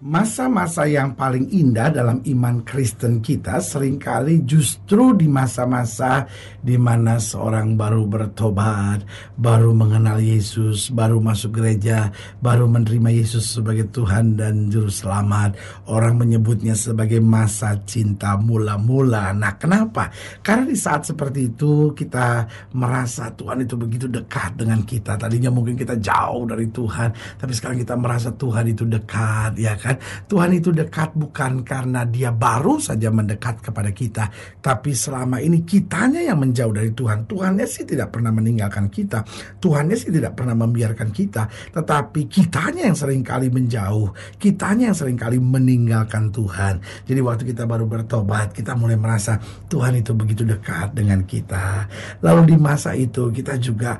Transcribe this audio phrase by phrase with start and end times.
[0.00, 6.24] Masa-masa yang paling indah dalam iman Kristen kita sering kali justru di masa-masa
[6.64, 9.04] di mana seorang baru bertobat,
[9.36, 12.08] baru mengenal Yesus, baru masuk gereja,
[12.40, 15.60] baru menerima Yesus sebagai Tuhan dan Juru Selamat.
[15.84, 19.36] Orang menyebutnya sebagai masa cinta mula-mula.
[19.36, 20.08] Nah kenapa?
[20.40, 25.20] Karena di saat seperti itu kita merasa Tuhan itu begitu dekat dengan kita.
[25.20, 29.89] Tadinya mungkin kita jauh dari Tuhan, tapi sekarang kita merasa Tuhan itu dekat, ya kan?
[29.90, 29.96] Kan?
[30.30, 36.20] Tuhan itu dekat bukan karena dia baru saja mendekat kepada kita tapi selama ini kitanya
[36.20, 37.24] yang menjauh dari Tuhan.
[37.24, 39.24] Tuhannya sih tidak pernah meninggalkan kita.
[39.58, 41.48] Tuhannya sih tidak pernah membiarkan kita.
[41.72, 44.12] Tetapi kitanya yang sering kali menjauh.
[44.36, 46.78] Kitanya yang sering kali meninggalkan Tuhan.
[47.08, 51.88] Jadi waktu kita baru bertobat kita mulai merasa Tuhan itu begitu dekat dengan kita.
[52.20, 53.96] Lalu di masa itu kita juga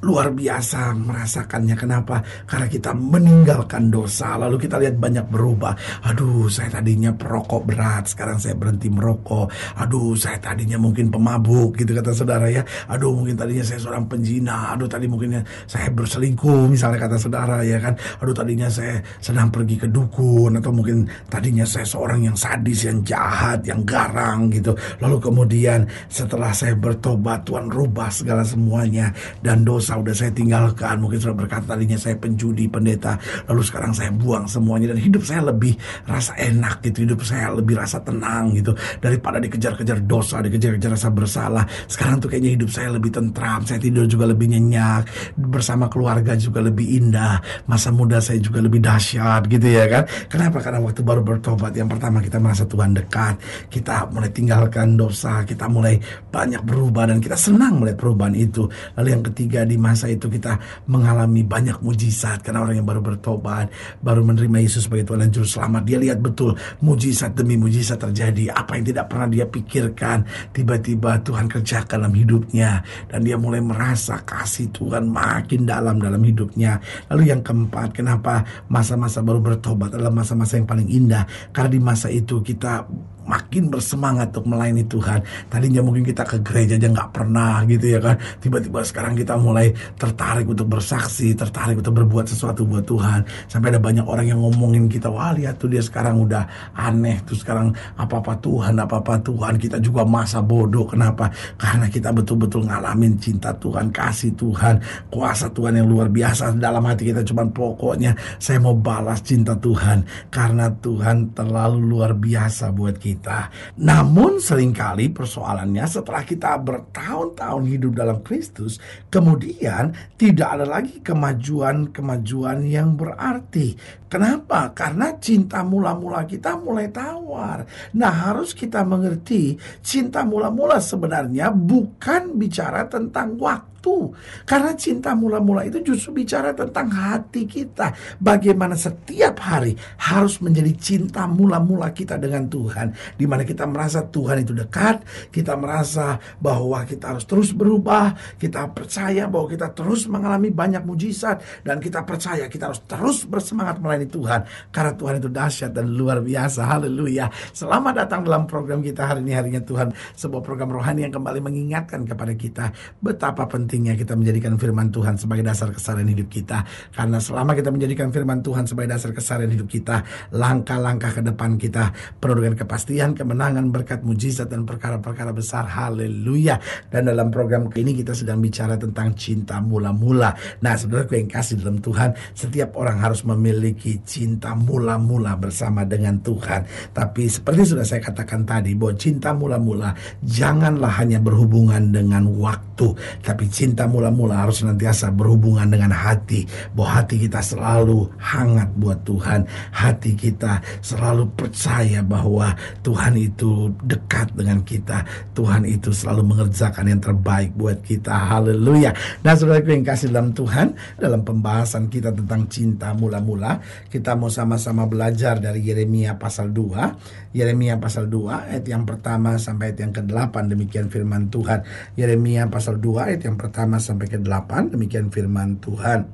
[0.00, 1.76] luar biasa merasakannya.
[1.76, 2.24] Kenapa?
[2.48, 4.36] Karena kita meninggalkan dosa.
[4.40, 5.76] Lalu kita lihat banyak berubah.
[6.08, 9.52] Aduh, saya tadinya perokok berat, sekarang saya berhenti merokok.
[9.76, 12.64] Aduh, saya tadinya mungkin pemabuk, gitu kata saudara ya.
[12.88, 14.72] Aduh, mungkin tadinya saya seorang penjina.
[14.72, 17.94] Aduh, tadi mungkin saya berselingkuh, misalnya kata saudara ya kan.
[18.24, 23.04] Aduh, tadinya saya sedang pergi ke dukun atau mungkin tadinya saya seorang yang sadis, yang
[23.04, 24.72] jahat, yang garang gitu.
[25.04, 29.12] Lalu kemudian setelah saya bertobat, Tuhan rubah segala semuanya
[29.44, 31.02] dan dosa dosa udah saya tinggalkan.
[31.02, 33.18] Mungkin sudah berkata tadinya saya penjudi pendeta.
[33.50, 34.94] Lalu sekarang saya buang semuanya.
[34.94, 35.74] Dan hidup saya lebih
[36.06, 37.10] rasa enak gitu.
[37.10, 38.70] Hidup saya lebih rasa tenang gitu.
[39.02, 41.66] Daripada dikejar-kejar dosa dikejar-kejar rasa bersalah.
[41.90, 43.66] Sekarang tuh kayaknya hidup saya lebih tentram.
[43.66, 45.34] Saya tidur juga lebih nyenyak.
[45.34, 47.42] Bersama keluarga juga lebih indah.
[47.66, 50.06] Masa muda saya juga lebih dahsyat gitu ya kan?
[50.30, 50.62] Kenapa?
[50.62, 53.42] Karena waktu baru bertobat yang pertama kita merasa Tuhan dekat.
[53.66, 55.42] Kita mulai tinggalkan dosa.
[55.42, 55.98] Kita mulai
[56.30, 58.70] banyak berubah dan kita senang melihat perubahan itu.
[58.94, 63.72] Lalu yang ketiga di masa itu kita mengalami banyak mujizat karena orang yang baru bertobat,
[64.04, 66.52] baru menerima Yesus sebagai Tuhan dan Juru Selamat, dia lihat betul
[66.84, 68.52] mujizat demi mujizat terjadi.
[68.52, 74.20] Apa yang tidak pernah dia pikirkan, tiba-tiba Tuhan kerjakan dalam hidupnya dan dia mulai merasa
[74.20, 76.82] kasih Tuhan makin dalam dalam hidupnya.
[77.08, 81.24] Lalu yang keempat, kenapa masa-masa baru bertobat adalah masa-masa yang paling indah?
[81.54, 82.84] Karena di masa itu kita
[83.30, 85.22] makin bersemangat untuk melayani Tuhan.
[85.46, 88.18] Tadinya mungkin kita ke gereja aja nggak pernah gitu ya kan.
[88.42, 93.22] Tiba-tiba sekarang kita mulai tertarik untuk bersaksi, tertarik untuk berbuat sesuatu buat Tuhan.
[93.46, 97.38] Sampai ada banyak orang yang ngomongin kita, wah lihat tuh dia sekarang udah aneh tuh
[97.38, 99.54] sekarang apa-apa Tuhan, apa-apa Tuhan.
[99.62, 100.90] Kita juga masa bodoh.
[100.90, 101.30] Kenapa?
[101.54, 107.14] Karena kita betul-betul ngalamin cinta Tuhan, kasih Tuhan, kuasa Tuhan yang luar biasa dalam hati
[107.14, 107.22] kita.
[107.22, 110.02] Cuman pokoknya saya mau balas cinta Tuhan
[110.32, 113.52] karena Tuhan terlalu luar biasa buat kita kita.
[113.76, 118.80] Namun sering kali persoalannya setelah kita bertahun-tahun hidup dalam Kristus,
[119.12, 123.76] kemudian tidak ada lagi kemajuan-kemajuan yang berarti.
[124.08, 124.72] Kenapa?
[124.72, 127.68] Karena cinta mula-mula kita mulai tawar.
[127.92, 134.12] Nah, harus kita mengerti cinta mula-mula sebenarnya bukan bicara tentang waktu waktu.
[134.44, 137.96] Karena cinta mula-mula itu justru bicara tentang hati kita.
[138.20, 142.92] Bagaimana setiap hari harus menjadi cinta mula-mula kita dengan Tuhan.
[143.16, 145.00] Di mana kita merasa Tuhan itu dekat,
[145.32, 151.64] kita merasa bahwa kita harus terus berubah, kita percaya bahwa kita terus mengalami banyak mujizat
[151.64, 154.44] dan kita percaya kita harus terus bersemangat melayani Tuhan
[154.74, 156.68] karena Tuhan itu dahsyat dan luar biasa.
[156.68, 157.32] Haleluya.
[157.56, 162.04] Selamat datang dalam program kita hari ini harinya Tuhan, sebuah program rohani yang kembali mengingatkan
[162.04, 166.66] kepada kita betapa penting pentingnya kita menjadikan firman Tuhan sebagai dasar keseharian hidup kita.
[166.90, 170.02] Karena selama kita menjadikan firman Tuhan sebagai dasar keseharian hidup kita,
[170.34, 175.70] langkah-langkah ke depan kita penuh dengan kepastian, kemenangan, berkat, mujizat, dan perkara-perkara besar.
[175.70, 176.58] Haleluya.
[176.90, 180.34] Dan dalam program ini kita sedang bicara tentang cinta mula-mula.
[180.66, 186.90] Nah, saudara yang kasih dalam Tuhan, setiap orang harus memiliki cinta mula-mula bersama dengan Tuhan.
[186.90, 189.94] Tapi seperti sudah saya katakan tadi bahwa cinta mula-mula
[190.26, 196.48] janganlah hanya berhubungan dengan waktu, tapi cinta mula-mula harus senantiasa berhubungan dengan hati.
[196.72, 199.44] Bahwa hati kita selalu hangat buat Tuhan,
[199.76, 205.04] hati kita selalu percaya bahwa Tuhan itu dekat dengan kita.
[205.36, 208.32] Tuhan itu selalu mengerjakan yang terbaik buat kita.
[208.32, 208.96] Haleluya.
[209.20, 213.60] Nah, saudara yang kasih dalam Tuhan, dalam pembahasan kita tentang cinta mula-mula,
[213.92, 217.36] kita mau sama-sama belajar dari Yeremia pasal 2.
[217.36, 221.60] Yeremia pasal 2 ayat yang pertama sampai ayat yang ke-8 demikian firman Tuhan.
[222.00, 226.08] Yeremia pasal 2 ayat yang pertama sampai ke-8 demikian firman Tuhan.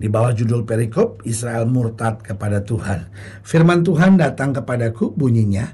[0.00, 3.12] Di bawah judul perikop, Israel murtad kepada Tuhan.
[3.44, 5.70] Firman Tuhan datang kepadaku bunyinya,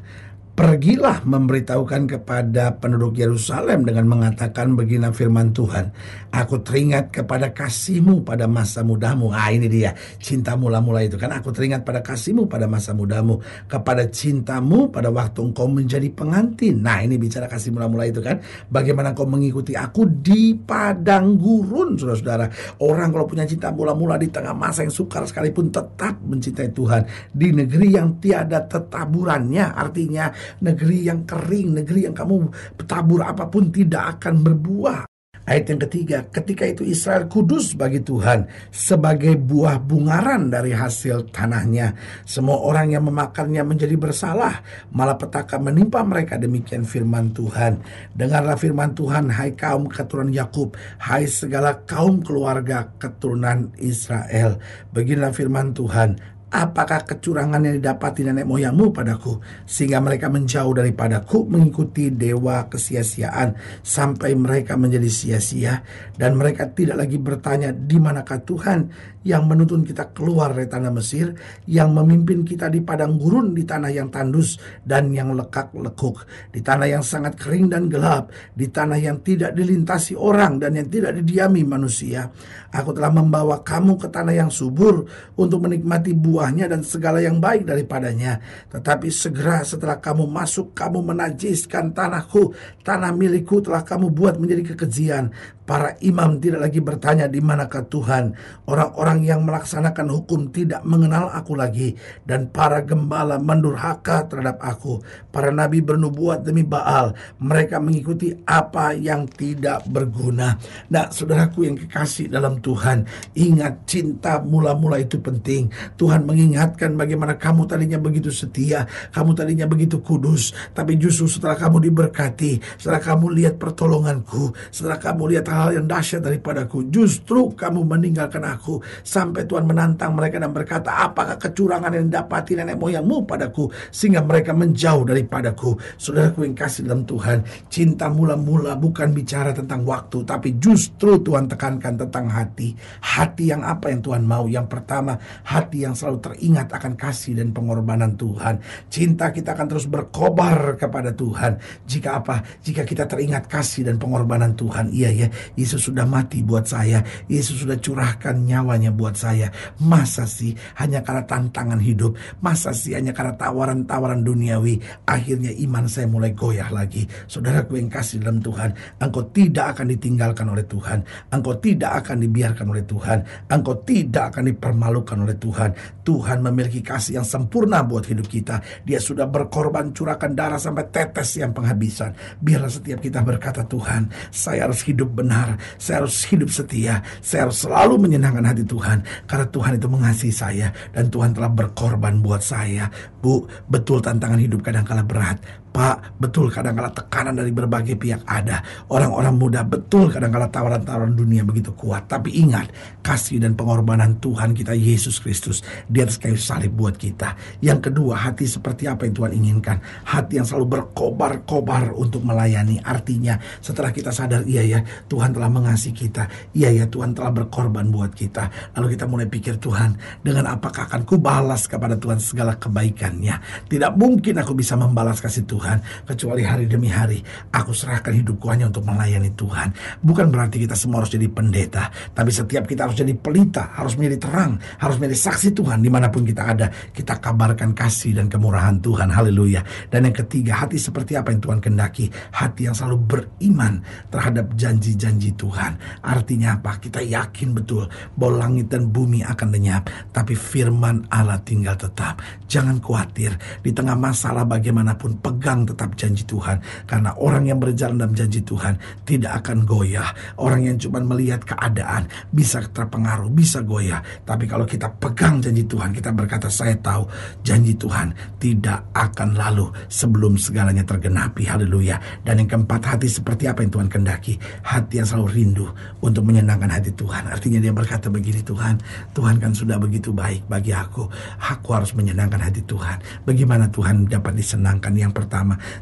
[0.56, 5.92] Pergilah memberitahukan kepada penduduk Yerusalem dengan mengatakan begini firman Tuhan.
[6.32, 9.36] Aku teringat kepada kasihmu pada masa mudamu.
[9.36, 11.28] Ah ini dia cinta mula-mula itu kan.
[11.36, 13.36] Aku teringat pada kasihmu pada masa mudamu.
[13.68, 16.80] Kepada cintamu pada waktu engkau menjadi pengantin.
[16.80, 18.40] Nah ini bicara kasih mula-mula itu kan.
[18.72, 22.48] Bagaimana kau mengikuti aku di padang gurun saudara-saudara.
[22.80, 27.04] Orang kalau punya cinta mula-mula di tengah masa yang sukar sekalipun tetap mencintai Tuhan.
[27.28, 29.76] Di negeri yang tiada tetaburannya.
[29.76, 32.50] Artinya negeri yang kering, negeri yang kamu
[32.86, 35.06] tabur apa pun tidak akan berbuah.
[35.46, 41.94] Ayat yang ketiga, ketika itu Israel kudus bagi Tuhan sebagai buah bungaran dari hasil tanahnya.
[42.26, 44.58] Semua orang yang memakannya menjadi bersalah,
[44.90, 47.78] malah petaka menimpa mereka demikian firman Tuhan.
[48.18, 54.58] Dengarlah firman Tuhan, hai kaum keturunan Yakub, hai segala kaum keluarga keturunan Israel.
[54.90, 56.18] Beginilah firman Tuhan,
[56.56, 59.36] Apakah kecurangan yang didapati nenek moyangmu padaku?
[59.68, 65.84] Sehingga mereka menjauh daripadaku mengikuti dewa kesia-siaan sampai mereka menjadi sia-sia.
[66.16, 68.88] Dan mereka tidak lagi bertanya di manakah Tuhan
[69.26, 71.34] yang menuntun kita keluar dari tanah Mesir
[71.66, 74.56] yang memimpin kita di padang gurun di tanah yang tandus
[74.86, 76.24] dan yang lekak-lekuk
[76.54, 80.88] di tanah yang sangat kering dan gelap di tanah yang tidak dilintasi orang dan yang
[80.88, 82.30] tidak didiami manusia
[82.70, 85.04] aku telah membawa kamu ke tanah yang subur
[85.36, 88.44] untuk menikmati buah buahnya dan segala yang baik daripadanya.
[88.68, 92.52] Tetapi segera setelah kamu masuk, kamu menajiskan tanahku,
[92.84, 95.32] tanah milikku telah kamu buat menjadi kekejian.
[95.64, 98.36] Para imam tidak lagi bertanya di manakah Tuhan.
[98.68, 101.94] Orang-orang yang melaksanakan hukum tidak mengenal aku lagi.
[102.24, 105.00] Dan para gembala mendurhaka terhadap aku.
[105.30, 107.14] Para nabi bernubuat demi Baal.
[107.38, 110.58] Mereka mengikuti apa yang tidak berguna.
[110.90, 113.06] Nah saudaraku yang kekasih dalam Tuhan.
[113.36, 115.70] Ingat cinta mula-mula itu penting.
[116.00, 118.88] Tuhan mengingatkan bagaimana kamu tadinya begitu setia.
[119.12, 120.56] Kamu tadinya begitu kudus.
[120.72, 122.80] Tapi justru setelah kamu diberkati.
[122.80, 124.56] Setelah kamu lihat pertolonganku.
[124.72, 126.88] Setelah kamu lihat hal yang dahsyat daripadaku.
[126.88, 132.74] Justru kamu meninggalkan aku sampai Tuhan menantang mereka dan berkata, apakah kecurangan yang dapati nenek
[132.74, 135.78] moyangmu padaku sehingga mereka menjauh daripadaku.
[135.94, 141.94] Saudaraku yang kasih dalam Tuhan, cinta mula-mula bukan bicara tentang waktu, tapi justru Tuhan tekankan
[141.94, 142.74] tentang hati.
[142.98, 144.50] Hati yang apa yang Tuhan mau?
[144.50, 145.14] Yang pertama,
[145.46, 148.58] hati yang selalu teringat akan kasih dan pengorbanan Tuhan.
[148.90, 151.62] Cinta kita akan terus berkobar kepada Tuhan.
[151.86, 152.42] Jika apa?
[152.66, 154.90] Jika kita teringat kasih dan pengorbanan Tuhan.
[154.90, 157.06] Iya ya, Yesus sudah mati buat saya.
[157.30, 159.54] Yesus sudah curahkan nyawanya buat saya.
[159.78, 162.18] Masa sih hanya karena tantangan hidup?
[162.42, 164.82] Masa sih hanya karena tawaran-tawaran duniawi?
[165.06, 167.06] Akhirnya iman saya mulai goyah lagi.
[167.30, 170.98] Saudaraku yang kasih dalam Tuhan, engkau tidak akan ditinggalkan oleh Tuhan.
[171.30, 173.18] Engkau tidak akan dibiarkan oleh Tuhan.
[173.46, 175.70] Engkau tidak akan dipermalukan oleh Tuhan.
[176.02, 178.58] Tuhan memiliki kasih yang sempurna buat hidup kita.
[178.82, 182.14] Dia sudah berkorban curahkan darah sampai tetes yang penghabisan.
[182.42, 187.46] Biarlah setiap kita berkata, Tuhan, saya harus hidup benar benar, saya harus hidup setia, saya
[187.46, 192.42] harus selalu menyenangkan hati Tuhan karena Tuhan itu mengasihi saya dan Tuhan telah berkorban buat
[192.42, 192.88] saya.
[193.20, 195.40] Bu, betul tantangan hidup kadang kala berat,
[195.76, 198.64] Pak, betul kadang-kala tekanan dari berbagai pihak ada.
[198.88, 202.08] Orang-orang muda betul kadang-kala tawaran-tawaran dunia begitu kuat.
[202.08, 202.72] Tapi ingat,
[203.04, 207.60] kasih dan pengorbanan Tuhan kita Yesus Kristus di atas kayu salib buat kita.
[207.60, 209.76] Yang kedua, hati seperti apa yang Tuhan inginkan.
[210.08, 212.80] Hati yang selalu berkobar-kobar untuk melayani.
[212.80, 214.80] Artinya, setelah kita sadar, iya ya,
[215.12, 216.56] Tuhan telah mengasihi kita.
[216.56, 218.72] Iya ya, Tuhan telah berkorban buat kita.
[218.80, 219.92] Lalu kita mulai pikir, Tuhan,
[220.24, 223.68] dengan apakah akan ku balas kepada Tuhan segala kebaikannya.
[223.68, 225.82] Tidak mungkin aku bisa membalas kasih Tuhan Tuhan.
[226.06, 227.18] Kecuali hari demi hari,
[227.50, 229.74] aku serahkan hidupku hanya untuk melayani Tuhan.
[229.98, 234.30] Bukan berarti kita semua harus jadi pendeta, tapi setiap kita harus jadi pelita, harus menjadi
[234.30, 236.70] terang, harus menjadi saksi Tuhan di mana pun kita ada.
[236.70, 239.10] Kita kabarkan kasih dan kemurahan Tuhan.
[239.10, 239.90] Haleluya.
[239.90, 242.06] Dan yang ketiga, hati seperti apa yang Tuhan kendaki?
[242.30, 243.82] Hati yang selalu beriman
[244.14, 245.74] terhadap janji-janji Tuhan.
[246.06, 246.78] Artinya apa?
[246.78, 252.22] Kita yakin betul bahwa langit dan bumi akan lenyap, tapi firman Allah tinggal tetap.
[252.46, 256.60] Jangan khawatir, di tengah masalah bagaimanapun pegang tetap janji Tuhan.
[256.84, 260.10] Karena orang yang berjalan dalam janji Tuhan tidak akan goyah.
[260.36, 264.02] Orang yang cuma melihat keadaan bisa terpengaruh, bisa goyah.
[264.26, 267.06] Tapi kalau kita pegang janji Tuhan, kita berkata saya tahu
[267.46, 268.10] janji Tuhan
[268.42, 271.46] tidak akan lalu sebelum segalanya tergenapi.
[271.46, 272.26] Haleluya.
[272.26, 274.34] Dan yang keempat hati seperti apa yang Tuhan kendaki?
[274.66, 275.66] Hati yang selalu rindu
[276.02, 277.28] untuk menyenangkan hati Tuhan.
[277.28, 278.80] Artinya dia berkata begini Tuhan,
[279.12, 281.04] Tuhan kan sudah begitu baik bagi aku.
[281.36, 283.28] Aku harus menyenangkan hati Tuhan.
[283.28, 284.96] Bagaimana Tuhan dapat disenangkan?
[284.96, 285.35] Yang pertama,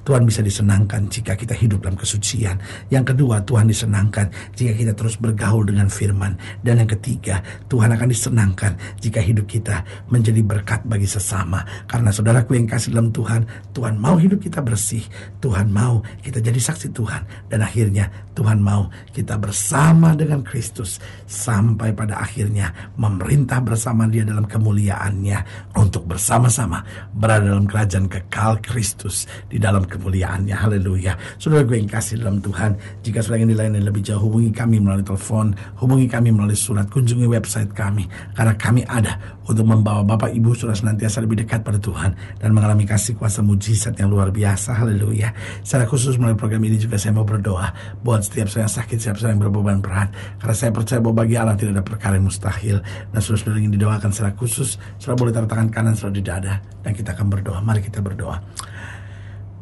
[0.06, 2.56] Tuhan bisa disenangkan jika kita hidup dalam kesucian.
[2.88, 6.38] Yang kedua, Tuhan disenangkan jika kita terus bergaul dengan firman.
[6.64, 11.62] Dan yang ketiga, Tuhan akan disenangkan jika hidup kita menjadi berkat bagi sesama.
[11.84, 13.44] Karena saudaraku yang kasih dalam Tuhan,
[13.76, 15.04] Tuhan mau hidup kita bersih.
[15.44, 17.50] Tuhan mau kita jadi saksi Tuhan.
[17.52, 24.44] Dan akhirnya Tuhan mau kita bersama dengan Kristus sampai pada akhirnya memerintah bersama dia dalam
[24.44, 26.82] kemuliaannya untuk bersama-sama
[27.14, 30.50] berada dalam kerajaan kekal Kristus di dalam kemuliaannya.
[30.50, 31.14] Haleluya.
[31.38, 32.74] Saudara gue yang kasih dalam Tuhan,
[33.06, 37.30] jika sudah ingin dilayani lebih jauh, hubungi kami melalui telepon, hubungi kami melalui surat, kunjungi
[37.30, 38.10] website kami.
[38.34, 42.82] Karena kami ada untuk membawa Bapak Ibu sudah senantiasa lebih dekat pada Tuhan dan mengalami
[42.82, 44.74] kasih kuasa mujizat yang luar biasa.
[44.74, 45.30] Haleluya.
[45.62, 47.70] Secara khusus melalui program ini juga saya mau berdoa
[48.02, 50.08] buat setiap saya sakit, setiap saya berbeban berat.
[50.40, 52.80] Karena saya percaya bahwa bagi Allah tidak ada perkara yang mustahil.
[53.12, 56.64] Dan sudah-sudah ingin didoakan secara khusus, sudah boleh taruh tangan kanan, sudah di dada.
[56.80, 57.60] Dan kita akan berdoa.
[57.60, 58.40] Mari kita berdoa.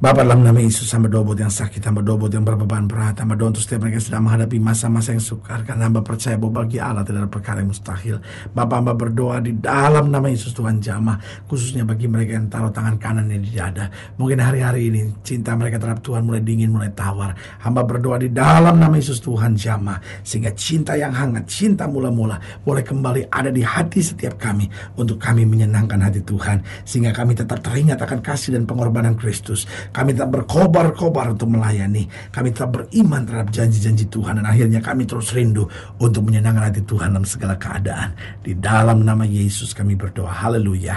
[0.03, 3.23] Bapak dalam nama Yesus hamba doa buat yang sakit, hamba doa buat yang berbeban berat,
[3.23, 5.63] hamba doa untuk setiap mereka yang sedang menghadapi masa-masa yang sukar.
[5.63, 8.19] Karena hamba percaya bahwa bagi Allah tidak ada perkara yang mustahil.
[8.51, 12.99] Bapak hamba berdoa di dalam nama Yesus Tuhan jamah, khususnya bagi mereka yang taruh tangan
[12.99, 13.95] kanannya di dada.
[14.19, 17.39] Mungkin hari-hari ini cinta mereka terhadap Tuhan mulai dingin, mulai tawar.
[17.63, 22.83] Hamba berdoa di dalam nama Yesus Tuhan jamah, sehingga cinta yang hangat, cinta mula-mula boleh
[22.83, 24.67] kembali ada di hati setiap kami
[24.99, 30.17] untuk kami menyenangkan hati Tuhan, sehingga kami tetap teringat akan kasih dan pengorbanan Kristus kami
[30.17, 32.09] tetap berkobar-kobar untuk melayani.
[32.33, 34.41] Kami tetap beriman terhadap janji-janji Tuhan.
[34.41, 35.69] Dan akhirnya kami terus rindu
[36.01, 38.17] untuk menyenangkan hati Tuhan dalam segala keadaan.
[38.41, 40.33] Di dalam nama Yesus kami berdoa.
[40.33, 40.97] Haleluya.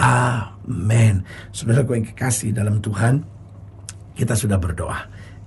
[0.00, 1.20] Amin.
[1.52, 3.20] Saudara yang kekasih dalam Tuhan,
[4.16, 4.98] kita sudah berdoa.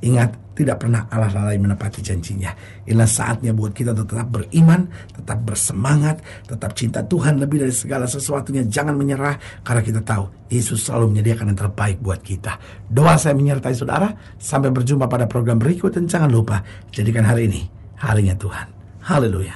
[0.03, 2.51] Ingat, tidak pernah Allah lalai menepati janjinya.
[2.85, 8.67] Inilah saatnya buat kita tetap beriman, tetap bersemangat, tetap cinta Tuhan lebih dari segala sesuatunya.
[8.67, 12.59] Jangan menyerah, karena kita tahu Yesus selalu menyediakan yang terbaik buat kita.
[12.85, 14.11] Doa saya menyertai saudara.
[14.37, 16.61] Sampai berjumpa pada program berikut dan jangan lupa,
[16.93, 17.61] jadikan hari ini
[18.03, 18.67] harinya Tuhan.
[19.07, 19.55] Haleluya.